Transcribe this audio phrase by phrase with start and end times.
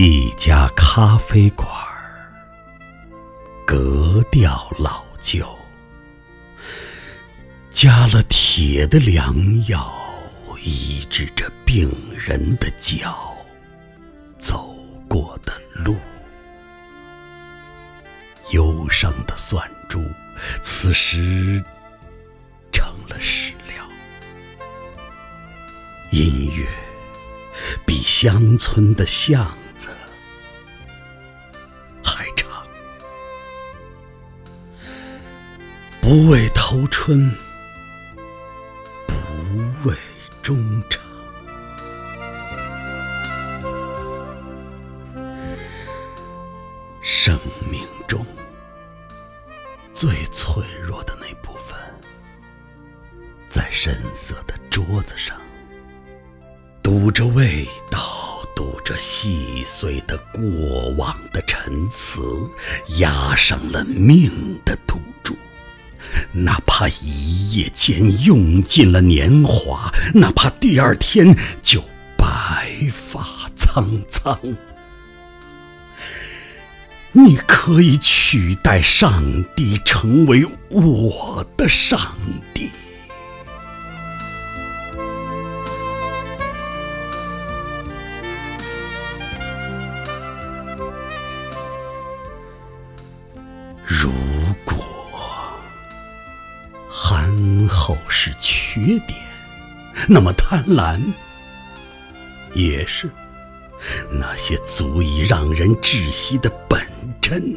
[0.00, 1.68] 一家咖啡馆，
[3.66, 5.44] 格调老旧，
[7.68, 9.34] 加了铁的良
[9.66, 9.92] 药，
[10.62, 13.36] 医治着病人的脚，
[14.38, 14.72] 走
[15.08, 15.96] 过的路。
[18.52, 20.00] 忧伤的算珠，
[20.62, 21.60] 此时
[22.70, 23.84] 成了史料。
[26.12, 26.64] 音乐
[27.84, 29.58] 比乡村的巷
[36.08, 37.30] 不畏头春，
[39.06, 39.14] 不
[39.86, 39.94] 畏
[40.40, 41.02] 衷肠。
[47.02, 47.38] 生
[47.70, 48.24] 命中
[49.92, 51.78] 最脆弱的那部分，
[53.50, 55.38] 在深色的桌子上，
[56.82, 62.22] 堵着味道，堵着细碎的过往的陈词，
[62.96, 64.74] 压上了命的。
[66.44, 71.82] 哪怕一夜间用尽了年华，哪怕第二天就
[72.16, 72.26] 白
[72.92, 73.24] 发
[73.56, 74.38] 苍苍。
[77.12, 79.22] 你可以取代上
[79.56, 82.00] 帝，成为我的上
[82.54, 82.70] 帝。
[93.86, 94.12] 如
[97.68, 99.20] 厚是缺点，
[100.08, 101.00] 那么贪婪
[102.54, 103.10] 也是。
[104.10, 106.80] 那些足以让人窒息的本
[107.20, 107.52] 真，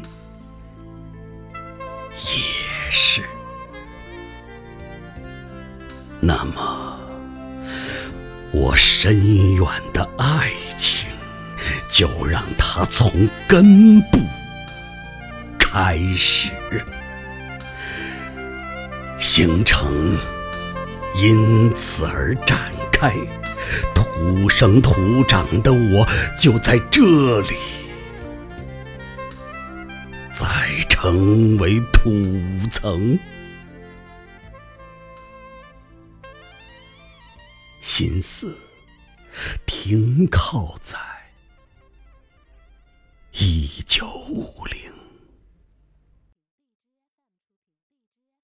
[2.11, 3.23] 也是。
[6.19, 6.99] 那么，
[8.51, 11.09] 我深远的爱情，
[11.89, 13.11] 就让它从
[13.47, 14.19] 根部
[15.57, 16.51] 开始，
[19.33, 20.19] 行程
[21.15, 23.15] 因此而展开，
[23.95, 26.05] 土生土长的我
[26.37, 27.55] 就在这里，
[30.33, 30.45] 再
[30.89, 32.11] 成为土
[32.69, 33.17] 层。
[37.79, 38.57] 心思
[39.65, 40.97] 停靠在
[43.31, 44.80] 一九五零。